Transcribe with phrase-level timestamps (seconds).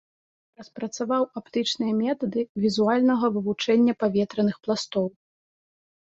[0.59, 5.05] Распрацаваў аптычныя метады візуальнага вывучэння паветраных пластоў.